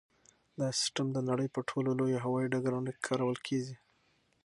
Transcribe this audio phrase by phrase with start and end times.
[0.59, 3.75] دا سیسټم د نړۍ په ټولو لویو هوایي ډګرونو کې کارول کیږي.